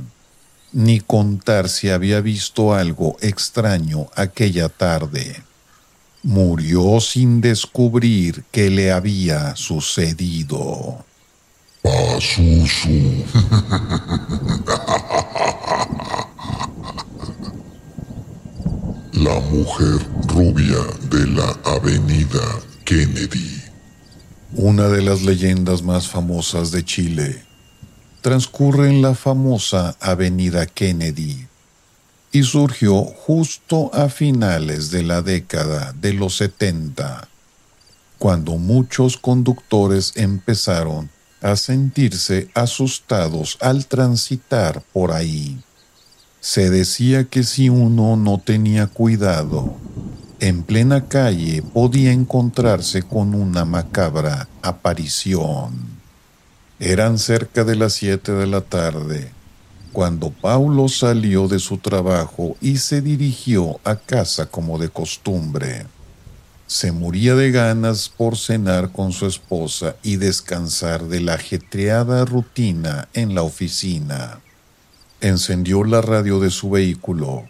ni 0.71 0.99
contar 0.99 1.69
si 1.69 1.89
había 1.89 2.21
visto 2.21 2.73
algo 2.73 3.17
extraño 3.21 4.07
aquella 4.15 4.69
tarde. 4.69 5.43
Murió 6.23 6.99
sin 6.99 7.41
descubrir 7.41 8.43
qué 8.51 8.69
le 8.69 8.91
había 8.91 9.55
sucedido. 9.55 11.05
La 19.13 19.39
mujer 19.51 20.07
rubia 20.27 20.77
de 21.09 21.27
la 21.27 21.57
avenida 21.65 22.41
Kennedy. 22.83 23.61
Una 24.53 24.87
de 24.87 25.01
las 25.01 25.21
leyendas 25.21 25.81
más 25.81 26.07
famosas 26.07 26.71
de 26.71 26.83
Chile 26.83 27.48
transcurre 28.21 28.89
en 28.89 29.01
la 29.01 29.15
famosa 29.15 29.95
Avenida 29.99 30.65
Kennedy 30.65 31.47
y 32.31 32.43
surgió 32.43 33.03
justo 33.03 33.89
a 33.93 34.09
finales 34.09 34.91
de 34.91 35.03
la 35.03 35.21
década 35.21 35.93
de 35.93 36.13
los 36.13 36.37
70, 36.37 37.27
cuando 38.17 38.57
muchos 38.57 39.17
conductores 39.17 40.13
empezaron 40.15 41.09
a 41.41 41.55
sentirse 41.55 42.49
asustados 42.53 43.57
al 43.61 43.85
transitar 43.85 44.83
por 44.93 45.11
ahí. 45.11 45.59
Se 46.41 46.69
decía 46.69 47.25
que 47.25 47.43
si 47.43 47.69
uno 47.69 48.15
no 48.15 48.37
tenía 48.37 48.87
cuidado, 48.87 49.75
en 50.39 50.63
plena 50.63 51.07
calle 51.07 51.61
podía 51.61 52.11
encontrarse 52.11 53.03
con 53.03 53.33
una 53.35 53.65
macabra 53.65 54.47
aparición. 54.61 55.98
Eran 56.79 57.17
cerca 57.17 57.63
de 57.63 57.75
las 57.75 57.93
siete 57.93 58.31
de 58.31 58.47
la 58.47 58.61
tarde 58.61 59.31
cuando 59.91 60.29
Paulo 60.29 60.87
salió 60.87 61.47
de 61.47 61.59
su 61.59 61.77
trabajo 61.77 62.55
y 62.61 62.77
se 62.77 63.01
dirigió 63.01 63.79
a 63.83 63.95
casa 63.95 64.45
como 64.45 64.77
de 64.77 64.89
costumbre. 64.89 65.87
Se 66.67 66.91
moría 66.91 67.33
de 67.35 67.51
ganas 67.51 68.09
por 68.09 68.37
cenar 68.37 68.91
con 68.91 69.11
su 69.11 69.25
esposa 69.25 69.95
y 70.03 70.17
descansar 70.17 71.05
de 71.05 71.19
la 71.19 71.33
ajetreada 71.33 72.25
rutina 72.25 73.09
en 73.13 73.33
la 73.33 73.41
oficina. 73.41 74.39
Encendió 75.19 75.83
la 75.83 76.01
radio 76.01 76.39
de 76.39 76.51
su 76.51 76.69
vehículo 76.69 77.49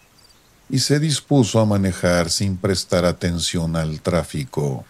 y 0.69 0.79
se 0.79 0.99
dispuso 0.99 1.59
a 1.59 1.65
manejar 1.65 2.29
sin 2.29 2.55
prestar 2.55 3.03
atención 3.03 3.75
al 3.75 4.01
tráfico. 4.01 4.85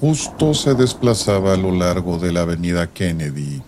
Justo 0.00 0.54
se 0.54 0.74
desplazaba 0.74 1.52
a 1.52 1.56
lo 1.58 1.72
largo 1.72 2.16
de 2.16 2.32
la 2.32 2.40
avenida 2.40 2.86
Kennedy 2.86 3.62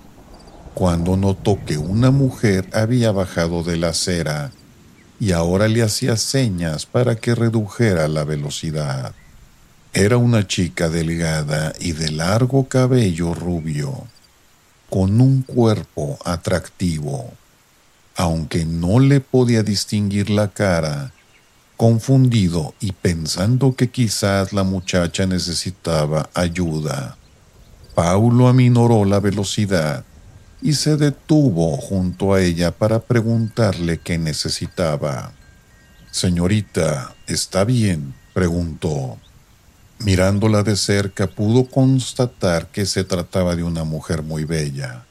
cuando 0.72 1.14
notó 1.18 1.58
que 1.66 1.76
una 1.76 2.10
mujer 2.10 2.70
había 2.72 3.12
bajado 3.12 3.62
de 3.62 3.76
la 3.76 3.90
acera 3.90 4.50
y 5.20 5.32
ahora 5.32 5.68
le 5.68 5.82
hacía 5.82 6.16
señas 6.16 6.86
para 6.86 7.16
que 7.16 7.34
redujera 7.34 8.08
la 8.08 8.24
velocidad. 8.24 9.14
Era 9.92 10.16
una 10.16 10.46
chica 10.46 10.88
delgada 10.88 11.74
y 11.78 11.92
de 11.92 12.10
largo 12.10 12.66
cabello 12.66 13.34
rubio, 13.34 14.06
con 14.88 15.20
un 15.20 15.42
cuerpo 15.42 16.18
atractivo. 16.24 17.30
Aunque 18.16 18.64
no 18.64 19.00
le 19.00 19.20
podía 19.20 19.62
distinguir 19.62 20.30
la 20.30 20.48
cara, 20.48 21.12
confundido 21.82 22.74
y 22.78 22.92
pensando 22.92 23.74
que 23.74 23.90
quizás 23.90 24.52
la 24.52 24.62
muchacha 24.62 25.26
necesitaba 25.26 26.30
ayuda, 26.32 27.16
Paulo 27.96 28.46
aminoró 28.46 29.04
la 29.04 29.18
velocidad 29.18 30.04
y 30.62 30.74
se 30.74 30.96
detuvo 30.96 31.76
junto 31.76 32.34
a 32.34 32.40
ella 32.40 32.70
para 32.70 33.00
preguntarle 33.00 33.98
qué 33.98 34.16
necesitaba. 34.16 35.32
Señorita, 36.12 37.16
¿está 37.26 37.64
bien? 37.64 38.14
preguntó. 38.32 39.18
Mirándola 39.98 40.62
de 40.62 40.76
cerca 40.76 41.26
pudo 41.26 41.64
constatar 41.64 42.68
que 42.68 42.86
se 42.86 43.02
trataba 43.02 43.56
de 43.56 43.64
una 43.64 43.82
mujer 43.82 44.22
muy 44.22 44.44
bella. 44.44 45.04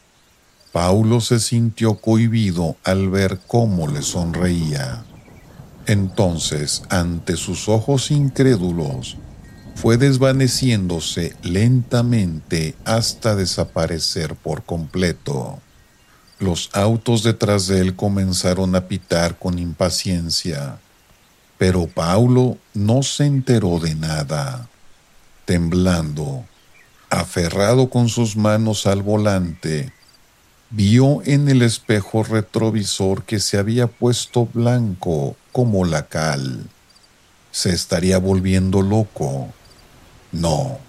Paulo 0.71 1.19
se 1.19 1.41
sintió 1.41 1.95
cohibido 1.95 2.77
al 2.85 3.09
ver 3.09 3.41
cómo 3.45 3.89
le 3.89 4.01
sonreía. 4.01 5.03
Entonces, 5.87 6.83
ante 6.89 7.35
sus 7.37 7.67
ojos 7.67 8.11
incrédulos, 8.11 9.17
fue 9.75 9.97
desvaneciéndose 9.97 11.35
lentamente 11.41 12.75
hasta 12.85 13.35
desaparecer 13.35 14.35
por 14.35 14.63
completo. 14.63 15.59
Los 16.39 16.69
autos 16.73 17.23
detrás 17.23 17.67
de 17.67 17.79
él 17.79 17.95
comenzaron 17.95 18.75
a 18.75 18.87
pitar 18.87 19.37
con 19.37 19.59
impaciencia, 19.59 20.79
pero 21.57 21.87
Paulo 21.87 22.57
no 22.73 23.03
se 23.03 23.25
enteró 23.25 23.79
de 23.79 23.95
nada. 23.95 24.69
Temblando, 25.45 26.45
aferrado 27.09 27.89
con 27.89 28.09
sus 28.09 28.35
manos 28.35 28.87
al 28.87 29.01
volante, 29.01 29.91
vio 30.71 31.21
en 31.25 31.49
el 31.49 31.61
espejo 31.61 32.23
retrovisor 32.23 33.23
que 33.23 33.39
se 33.39 33.57
había 33.57 33.87
puesto 33.87 34.47
blanco 34.53 35.35
como 35.51 35.83
la 35.83 36.07
cal. 36.07 36.69
Se 37.51 37.71
estaría 37.71 38.17
volviendo 38.17 38.81
loco. 38.81 39.49
No, 40.31 40.79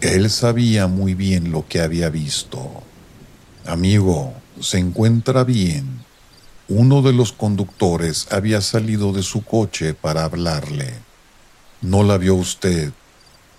él 0.00 0.28
sabía 0.30 0.88
muy 0.88 1.14
bien 1.14 1.52
lo 1.52 1.66
que 1.68 1.80
había 1.80 2.10
visto. 2.10 2.82
Amigo, 3.66 4.34
se 4.60 4.78
encuentra 4.78 5.44
bien. 5.44 6.04
Uno 6.66 7.00
de 7.00 7.12
los 7.12 7.32
conductores 7.32 8.26
había 8.32 8.60
salido 8.60 9.12
de 9.12 9.22
su 9.22 9.44
coche 9.44 9.94
para 9.94 10.24
hablarle. 10.24 10.92
¿No 11.80 12.02
la 12.02 12.18
vio 12.18 12.34
usted? 12.34 12.92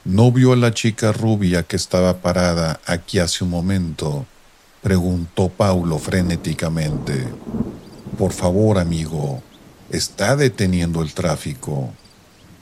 ¿No 0.04 0.32
vio 0.32 0.52
a 0.52 0.56
la 0.58 0.74
chica 0.74 1.14
rubia 1.14 1.64
que 1.64 1.78
estaba 1.78 2.18
parada 2.18 2.82
aquí 2.86 3.20
hace 3.20 3.44
un 3.44 3.52
momento? 3.52 4.26
Preguntó 4.86 5.50
Paulo 5.50 5.98
frenéticamente. 5.98 7.28
Por 8.20 8.32
favor, 8.34 8.78
amigo, 8.78 9.42
está 9.90 10.36
deteniendo 10.36 11.02
el 11.02 11.12
tráfico. 11.12 11.90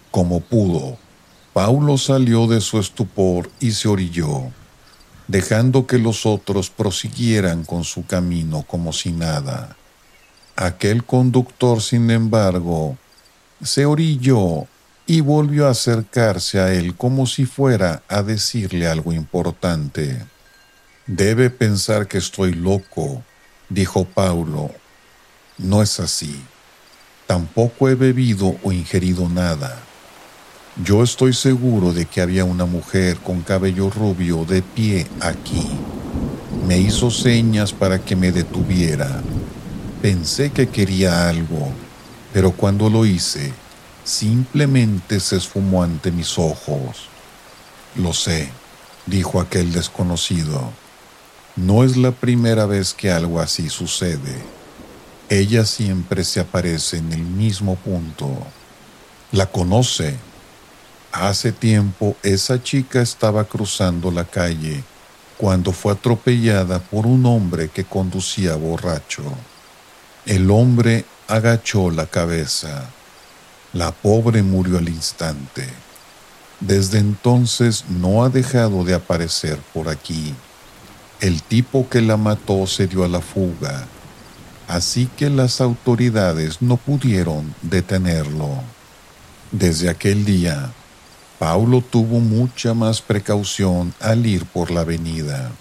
Como 0.10 0.40
pudo, 0.40 0.98
Paulo 1.52 1.98
salió 1.98 2.48
de 2.48 2.62
su 2.62 2.80
estupor 2.80 3.52
y 3.60 3.72
se 3.72 3.90
orilló, 3.90 4.54
dejando 5.28 5.86
que 5.86 5.98
los 5.98 6.26
otros 6.26 6.70
prosiguieran 6.70 7.66
con 7.66 7.84
su 7.84 8.06
camino 8.06 8.64
como 8.66 8.94
si 8.94 9.12
nada. 9.12 9.76
Aquel 10.56 11.04
conductor, 11.04 11.82
sin 11.82 12.10
embargo, 12.10 12.98
se 13.62 13.86
orilló 13.86 14.66
y 15.06 15.20
volvió 15.20 15.68
a 15.68 15.72
acercarse 15.72 16.62
a 16.62 16.74
él 16.74 16.96
como 16.96 17.28
si 17.28 17.44
fuera 17.44 18.02
a 18.08 18.24
decirle 18.24 18.88
algo 18.88 19.12
importante. 19.12 20.32
Debe 21.08 21.50
pensar 21.50 22.08
que 22.08 22.18
estoy 22.18 22.54
loco, 22.54 23.24
dijo 23.68 24.06
Paulo. 24.06 24.72
No 25.58 25.82
es 25.82 26.00
así. 26.00 26.42
Tampoco 27.28 27.90
he 27.90 27.96
bebido 27.96 28.56
o 28.64 28.72
ingerido 28.72 29.28
nada. 29.28 29.80
Yo 30.82 31.04
estoy 31.04 31.34
seguro 31.34 31.92
de 31.92 32.06
que 32.06 32.22
había 32.22 32.46
una 32.46 32.66
mujer 32.66 33.18
con 33.18 33.42
cabello 33.42 33.90
rubio 33.90 34.46
de 34.46 34.62
pie 34.62 35.06
aquí. 35.20 35.68
Me 36.66 36.80
hizo 36.80 37.12
señas 37.12 37.74
para 37.74 38.00
que 38.00 38.16
me 38.16 38.32
detuviera. 38.32 39.22
Pensé 40.02 40.52
que 40.52 40.70
quería 40.70 41.28
algo, 41.28 41.70
pero 42.32 42.52
cuando 42.52 42.90
lo 42.90 43.06
hice, 43.06 43.52
simplemente 44.06 45.20
se 45.20 45.36
esfumó 45.36 45.84
ante 45.84 46.14
mis 46.14 46.40
ojos. 46.40 47.10
Lo 47.98 48.14
sé, 48.14 48.50
dijo 49.06 49.42
aquel 49.42 49.74
desconocido. 49.74 50.72
No 51.56 51.84
es 51.84 51.98
la 51.98 52.12
primera 52.12 52.66
vez 52.66 52.94
que 52.94 53.12
algo 53.12 53.40
así 53.40 53.70
sucede. 53.70 54.42
Ella 55.30 55.66
siempre 55.66 56.24
se 56.24 56.40
aparece 56.40 56.98
en 56.98 57.14
el 57.14 57.24
mismo 57.24 57.76
punto. 57.76 58.30
La 59.32 59.48
conoce, 59.48 60.18
Hace 61.14 61.52
tiempo 61.52 62.18
esa 62.24 62.64
chica 62.64 63.00
estaba 63.00 63.44
cruzando 63.44 64.10
la 64.10 64.26
calle 64.26 64.84
cuando 65.38 65.72
fue 65.72 65.94
atropellada 65.94 66.80
por 66.80 67.06
un 67.06 67.28
hombre 67.28 67.70
que 67.70 67.84
conducía 67.84 68.56
borracho. 68.56 69.22
El 70.26 70.50
hombre 70.50 71.06
agachó 71.28 71.92
la 71.92 72.08
cabeza. 72.08 72.90
La 73.74 73.92
pobre 73.92 74.42
murió 74.42 74.80
al 74.80 74.90
instante. 74.90 75.70
Desde 76.60 76.98
entonces 76.98 77.86
no 77.90 78.24
ha 78.24 78.30
dejado 78.30 78.84
de 78.84 78.96
aparecer 78.96 79.60
por 79.72 79.90
aquí. 79.90 80.34
El 81.24 81.42
tipo 81.42 81.88
que 81.88 82.02
la 82.02 82.18
mató 82.18 82.68
se 82.68 82.86
dio 82.86 83.06
a 83.06 83.08
la 83.08 83.22
fuga, 83.22 83.88
así 84.68 85.08
que 85.16 85.30
las 85.30 85.62
autoridades 85.62 86.62
no 86.62 86.76
pudieron 86.76 87.56
detenerlo. 87.62 88.50
Desde 89.50 89.90
aquel 89.90 90.26
día, 90.26 90.74
Paulo 91.40 91.80
tuvo 91.80 92.20
mucha 92.20 92.74
más 92.74 93.02
precaución 93.02 93.94
al 94.02 94.26
ir 94.26 94.46
por 94.46 94.70
la 94.70 94.82
avenida. 94.82 95.54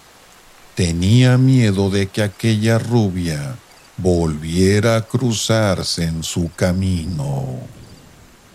Tenía 0.75 1.37
miedo 1.37 1.89
de 1.89 2.07
que 2.07 2.23
aquella 2.23 2.77
rubia 2.77 3.55
volviera 3.95 4.97
a 4.97 5.03
cruzarse 5.03 6.03
en 6.03 6.23
su 6.23 6.51
camino. 6.57 7.59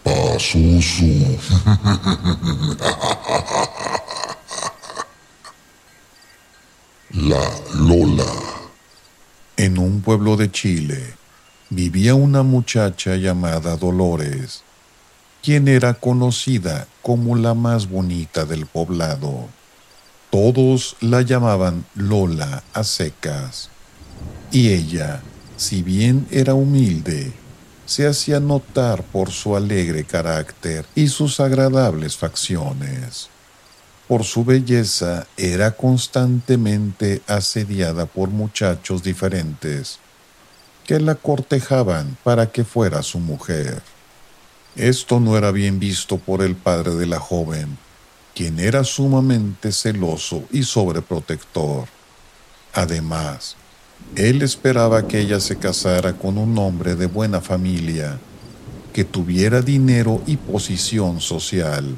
La 7.11 7.51
Lola. 7.75 8.31
En 9.57 9.79
un 9.79 10.03
pueblo 10.03 10.37
de 10.37 10.51
Chile 10.51 11.15
vivía 11.71 12.15
una 12.15 12.43
muchacha 12.43 13.17
llamada 13.17 13.79
Dolores 13.79 14.63
quien 15.43 15.69
era 15.69 15.95
conocida 15.95 16.87
como 17.01 17.35
la 17.35 17.55
más 17.55 17.89
bonita 17.89 18.45
del 18.45 18.67
poblado. 18.67 19.49
Todos 20.29 20.97
la 21.01 21.23
llamaban 21.23 21.87
Lola 21.95 22.63
a 22.75 22.85
secas. 22.85 23.71
Y 24.53 24.69
ella, 24.69 25.23
si 25.57 25.83
bien 25.83 26.27
era 26.31 26.53
humilde, 26.53 27.33
se 27.87 28.07
hacía 28.07 28.39
notar 28.39 29.03
por 29.03 29.31
su 29.31 29.57
alegre 29.57 30.05
carácter 30.05 30.85
y 30.95 31.09
sus 31.09 31.41
agradables 31.41 32.19
facciones. 32.19 33.31
Por 34.09 34.25
su 34.25 34.43
belleza 34.43 35.27
era 35.37 35.73
constantemente 35.73 37.21
asediada 37.27 38.07
por 38.07 38.31
muchachos 38.31 39.03
diferentes 39.03 39.99
que 40.87 40.99
la 40.99 41.15
cortejaban 41.15 42.17
para 42.25 42.51
que 42.51 42.65
fuera 42.65 43.03
su 43.03 43.19
mujer. 43.19 43.83
Esto 44.75 45.21
no 45.21 45.37
era 45.37 45.51
bien 45.51 45.79
visto 45.79 46.17
por 46.17 46.41
el 46.41 46.57
padre 46.57 46.95
de 46.95 47.05
la 47.05 47.21
joven, 47.21 47.77
quien 48.35 48.59
era 48.59 48.83
sumamente 48.85 49.73
celoso 49.73 50.45
y 50.51 50.63
sobreprotector. 50.63 51.87
Además, 52.73 53.57
él 54.17 54.41
esperaba 54.41 55.07
que 55.07 55.21
ella 55.21 55.41
se 55.41 55.59
casara 55.59 56.15
con 56.15 56.39
un 56.39 56.57
hombre 56.57 56.95
de 56.95 57.07
buena 57.07 57.43
familia, 57.43 58.19
que 58.95 59.05
tuviera 59.05 59.61
dinero 59.61 60.23
y 60.27 60.39
posición 60.39 61.21
social. 61.21 61.95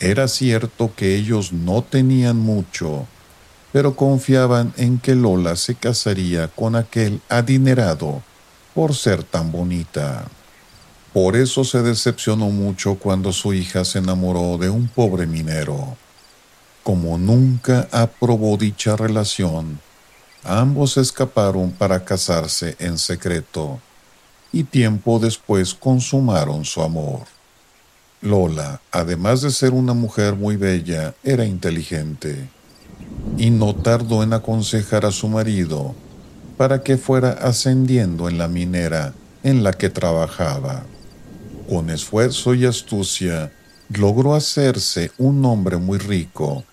Era 0.00 0.28
cierto 0.28 0.92
que 0.94 1.16
ellos 1.16 1.52
no 1.52 1.82
tenían 1.82 2.36
mucho, 2.36 3.06
pero 3.72 3.96
confiaban 3.96 4.72
en 4.76 4.98
que 4.98 5.14
Lola 5.14 5.56
se 5.56 5.74
casaría 5.74 6.48
con 6.48 6.76
aquel 6.76 7.20
adinerado 7.28 8.22
por 8.74 8.94
ser 8.94 9.22
tan 9.22 9.52
bonita. 9.52 10.26
Por 11.12 11.36
eso 11.36 11.62
se 11.64 11.82
decepcionó 11.82 12.50
mucho 12.50 12.96
cuando 12.96 13.32
su 13.32 13.54
hija 13.54 13.84
se 13.84 14.00
enamoró 14.00 14.58
de 14.58 14.68
un 14.68 14.88
pobre 14.88 15.26
minero. 15.26 15.96
Como 16.82 17.16
nunca 17.18 17.88
aprobó 17.92 18.56
dicha 18.56 18.96
relación, 18.96 19.80
ambos 20.42 20.96
escaparon 20.96 21.70
para 21.70 22.04
casarse 22.04 22.76
en 22.78 22.98
secreto 22.98 23.80
y 24.52 24.64
tiempo 24.64 25.18
después 25.18 25.74
consumaron 25.74 26.64
su 26.64 26.82
amor. 26.82 27.33
Lola, 28.24 28.80
además 28.90 29.42
de 29.42 29.50
ser 29.50 29.74
una 29.74 29.92
mujer 29.92 30.34
muy 30.34 30.56
bella, 30.56 31.14
era 31.22 31.44
inteligente 31.44 32.48
y 33.36 33.50
no 33.50 33.74
tardó 33.74 34.22
en 34.22 34.32
aconsejar 34.32 35.04
a 35.04 35.10
su 35.10 35.28
marido 35.28 35.94
para 36.56 36.82
que 36.82 36.96
fuera 36.96 37.32
ascendiendo 37.32 38.30
en 38.30 38.38
la 38.38 38.48
minera 38.48 39.12
en 39.42 39.62
la 39.62 39.74
que 39.74 39.90
trabajaba. 39.90 40.84
Con 41.68 41.90
esfuerzo 41.90 42.54
y 42.54 42.64
astucia 42.64 43.52
logró 43.90 44.34
hacerse 44.34 45.10
un 45.18 45.44
hombre 45.44 45.76
muy 45.76 45.98
rico, 45.98 46.64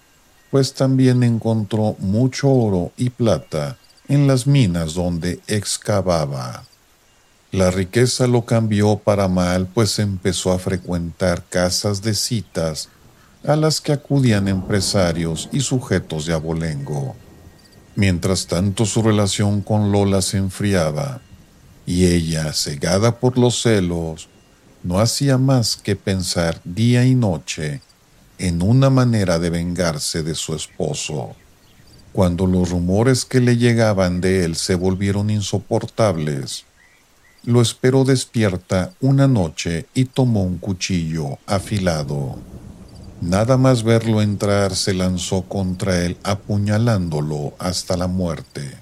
pues 0.52 0.74
también 0.74 1.22
encontró 1.22 1.98
mucho 2.00 2.50
oro 2.50 2.94
y 2.96 3.10
plata 3.10 3.78
en 4.08 4.26
las 4.26 4.48
minas 4.48 4.94
donde 4.94 5.42
excavaba. 5.48 6.64
La 7.52 7.70
riqueza 7.70 8.28
lo 8.28 8.46
cambió 8.46 8.98
para 8.98 9.28
mal, 9.28 9.68
pues 9.68 10.00
empezó 10.00 10.54
a 10.54 10.60
frecuentar 10.60 11.44
casas 11.50 12.02
de 12.02 12.16
citas 12.16 12.88
a 13.44 13.58
las 13.58 13.82
que 13.82 13.92
acudían 13.92 14.48
empresarios 14.48 15.50
y 15.52 15.60
sujetos 15.60 16.26
de 16.26 16.34
abolengo. 16.34 17.16
Mientras 17.96 18.48
tanto 18.48 18.86
su 18.86 19.02
relación 19.02 19.62
con 19.62 19.92
Lola 19.92 20.22
se 20.22 20.38
enfriaba, 20.38 21.20
y 21.86 22.06
ella, 22.06 22.54
cegada 22.54 23.20
por 23.20 23.38
los 23.38 23.62
celos, 23.62 24.30
no 24.82 25.00
hacía 25.00 25.38
más 25.38 25.76
que 25.76 25.98
pensar 25.98 26.62
día 26.64 27.06
y 27.06 27.16
noche 27.16 27.82
en 28.38 28.62
una 28.62 28.90
manera 28.90 29.40
de 29.40 29.50
vengarse 29.50 30.24
de 30.24 30.36
su 30.36 30.56
esposo. 30.56 31.36
Cuando 32.14 32.48
los 32.48 32.70
rumores 32.70 33.26
que 33.26 33.42
le 33.42 33.58
llegaban 33.58 34.22
de 34.22 34.46
él 34.46 34.56
se 34.56 34.76
volvieron 34.76 35.30
insoportables, 35.30 36.66
lo 37.43 37.62
esperó 37.62 38.04
despierta 38.04 38.93
una 39.01 39.27
noche 39.27 39.88
y 39.95 40.06
tomó 40.06 40.43
un 40.43 40.58
cuchillo 40.58 41.39
afilado. 41.47 42.38
Nada 43.19 43.58
más 43.58 43.84
verlo 43.84 44.21
entrar 44.21 44.75
se 44.75 44.93
lanzó 44.93 45.43
contra 45.43 46.06
él 46.06 46.17
apuñalándolo 46.23 47.54
hasta 47.58 47.97
la 47.97 48.08
muerte. 48.08 48.77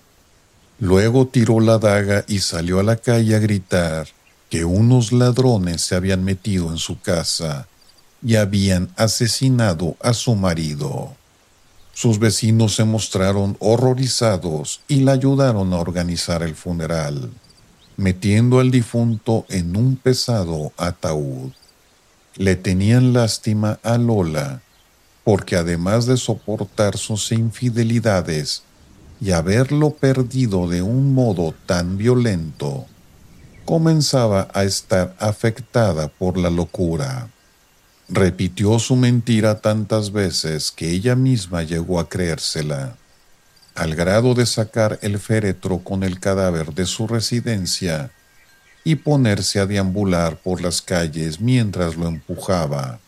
Luego 0.80 1.28
tiró 1.28 1.60
la 1.60 1.78
daga 1.78 2.26
y 2.28 2.40
salió 2.40 2.80
a 2.80 2.84
la 2.84 2.98
calle 2.98 3.36
a 3.36 3.40
gritar 3.40 4.08
que 4.50 4.66
unos 4.66 5.12
ladrones 5.12 5.82
se 5.82 5.96
habían 5.96 6.24
metido 6.24 6.70
en 6.72 6.78
su 6.78 7.00
casa 7.00 7.68
y 8.24 8.36
habían 8.36 8.90
asesinado 8.98 9.96
a 10.02 10.14
su 10.14 10.36
marido. 10.36 11.14
Sus 11.94 12.20
vecinos 12.20 12.76
se 12.76 12.86
mostraron 12.86 13.58
horrorizados 13.60 14.82
y 14.88 15.02
la 15.02 15.14
ayudaron 15.14 15.74
a 15.74 15.78
organizar 15.78 16.44
el 16.44 16.56
funeral 16.56 17.30
metiendo 18.00 18.62
al 18.62 18.72
difunto 18.72 19.46
en 19.50 19.76
un 19.76 19.98
pesado 19.98 20.72
ataúd. 20.78 21.52
Le 22.38 22.56
tenían 22.56 23.12
lástima 23.12 23.78
a 23.84 23.98
Lola, 23.98 24.62
porque 25.26 25.58
además 25.58 26.06
de 26.06 26.16
soportar 26.16 26.98
sus 26.98 27.34
infidelidades 27.34 28.64
y 29.20 29.32
haberlo 29.32 29.90
perdido 29.90 30.70
de 30.70 30.82
un 30.82 31.14
modo 31.14 31.54
tan 31.66 31.98
violento, 31.98 32.86
comenzaba 33.66 34.48
a 34.54 34.64
estar 34.64 35.14
afectada 35.20 36.08
por 36.08 36.38
la 36.38 36.50
locura. 36.50 37.30
Repitió 38.08 38.80
su 38.80 38.96
mentira 38.96 39.60
tantas 39.60 40.14
veces 40.14 40.72
que 40.72 40.90
ella 40.90 41.18
misma 41.18 41.64
llegó 41.64 42.00
a 42.00 42.08
creérsela 42.08 42.96
al 43.80 43.96
grado 43.96 44.34
de 44.34 44.46
sacar 44.46 45.00
el 45.02 45.20
féretro 45.20 45.80
con 45.80 46.04
el 46.04 46.20
cadáver 46.20 46.74
de 46.74 46.86
su 46.86 47.08
residencia 47.08 48.12
y 48.84 48.96
ponerse 48.96 49.62
a 49.62 49.66
deambular 49.66 50.36
por 50.36 50.60
las 50.60 50.82
calles 50.82 51.40
mientras 51.40 51.96
lo 51.96 52.10
empujaba, 52.10 53.00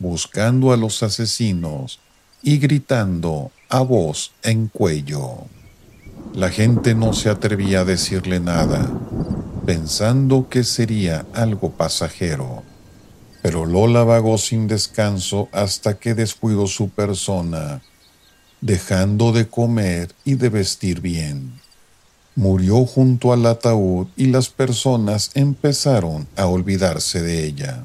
buscando 0.00 0.72
a 0.72 0.76
los 0.76 1.04
asesinos 1.04 2.00
y 2.42 2.58
gritando 2.58 3.52
a 3.68 3.78
voz 3.82 4.32
en 4.42 4.66
cuello. 4.66 5.46
La 6.34 6.50
gente 6.50 6.96
no 6.96 7.12
se 7.12 7.30
atrevía 7.30 7.80
a 7.80 7.84
decirle 7.84 8.40
nada, 8.40 8.90
pensando 9.66 10.48
que 10.48 10.64
sería 10.64 11.26
algo 11.32 11.70
pasajero. 11.70 12.64
Pero 13.40 13.66
Lola 13.66 14.02
vagó 14.02 14.36
sin 14.36 14.66
descanso 14.66 15.48
hasta 15.52 15.96
que 15.96 16.14
descuidó 16.14 16.66
su 16.66 16.88
persona 16.88 17.82
dejando 18.60 19.32
de 19.32 19.48
comer 19.48 20.14
y 20.24 20.34
de 20.34 20.48
vestir 20.48 21.00
bien. 21.00 21.60
Murió 22.34 22.84
junto 22.86 23.32
al 23.32 23.46
ataúd 23.46 24.08
y 24.16 24.26
las 24.26 24.48
personas 24.48 25.30
empezaron 25.34 26.28
a 26.36 26.46
olvidarse 26.46 27.20
de 27.20 27.44
ella, 27.44 27.84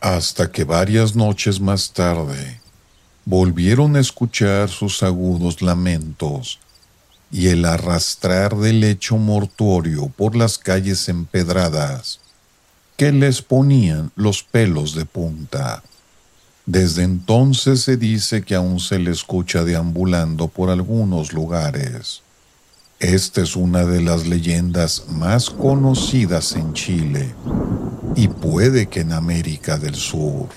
hasta 0.00 0.52
que 0.52 0.64
varias 0.64 1.16
noches 1.16 1.60
más 1.60 1.92
tarde 1.92 2.60
volvieron 3.24 3.96
a 3.96 4.00
escuchar 4.00 4.68
sus 4.68 5.02
agudos 5.02 5.62
lamentos 5.62 6.60
y 7.30 7.48
el 7.48 7.64
arrastrar 7.64 8.56
del 8.56 8.80
lecho 8.80 9.16
mortuorio 9.16 10.08
por 10.08 10.36
las 10.36 10.58
calles 10.58 11.08
empedradas 11.08 12.20
que 12.96 13.10
les 13.10 13.42
ponían 13.42 14.12
los 14.14 14.44
pelos 14.44 14.94
de 14.94 15.04
punta. 15.04 15.82
Desde 16.66 17.02
entonces 17.02 17.82
se 17.82 17.98
dice 17.98 18.42
que 18.42 18.54
aún 18.54 18.80
se 18.80 18.98
le 18.98 19.10
escucha 19.10 19.64
deambulando 19.64 20.48
por 20.48 20.70
algunos 20.70 21.34
lugares. 21.34 22.22
Esta 23.00 23.42
es 23.42 23.54
una 23.54 23.84
de 23.84 24.00
las 24.00 24.26
leyendas 24.26 25.04
más 25.10 25.50
conocidas 25.50 26.56
en 26.56 26.72
Chile 26.72 27.34
y 28.16 28.28
puede 28.28 28.86
que 28.86 29.00
en 29.00 29.12
América 29.12 29.76
del 29.76 29.94
Sur, 29.94 30.48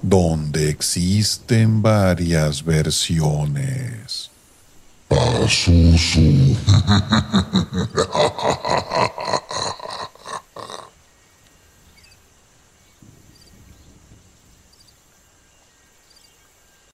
donde 0.00 0.70
existen 0.70 1.82
varias 1.82 2.64
versiones. 2.64 4.30